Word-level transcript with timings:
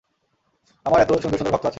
আমার 0.85 0.99
এত 1.01 1.11
সুন্দর 1.13 1.37
সুন্দর 1.39 1.53
ভক্ত 1.53 1.65
আছে! 1.65 1.69